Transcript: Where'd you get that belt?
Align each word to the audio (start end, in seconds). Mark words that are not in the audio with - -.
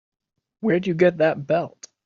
Where'd 0.61 0.87
you 0.87 0.95
get 0.95 1.19
that 1.19 1.45
belt? 1.45 1.87